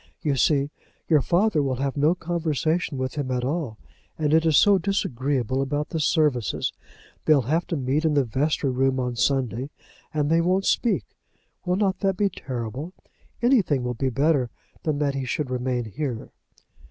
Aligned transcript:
You 0.23 0.35
see, 0.35 0.71
your 1.07 1.21
father 1.21 1.61
will 1.61 1.75
have 1.75 1.95
no 1.95 2.15
conversation 2.15 2.97
with 2.97 3.13
him 3.13 3.29
at 3.29 3.43
all, 3.45 3.77
and 4.17 4.33
it 4.33 4.47
is 4.47 4.57
so 4.57 4.79
disagreeable 4.79 5.61
about 5.61 5.89
the 5.89 5.99
services. 5.99 6.73
They'll 7.25 7.43
have 7.43 7.67
to 7.67 7.77
meet 7.77 8.03
in 8.03 8.15
the 8.15 8.23
vestry 8.23 8.71
room 8.71 8.99
on 8.99 9.15
Sunday, 9.15 9.69
and 10.11 10.27
they 10.31 10.41
won't 10.41 10.65
speak. 10.65 11.03
Will 11.67 11.75
not 11.75 11.99
that 11.99 12.17
be 12.17 12.29
terrible? 12.29 12.95
Anything 13.43 13.83
will 13.83 13.93
be 13.93 14.09
better 14.09 14.49
than 14.81 14.97
that 14.97 15.13
he 15.13 15.23
should 15.23 15.51
remain 15.51 15.85
here." 15.85 16.29